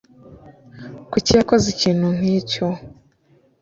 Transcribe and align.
kuki 1.11 1.31
yakoze 1.39 1.65
ikintu 1.75 2.07
nkicyo 2.17 2.67